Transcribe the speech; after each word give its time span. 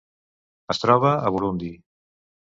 Es 0.73 0.79
troba 0.83 1.11
a 1.29 1.33
Burundi. 1.35 1.69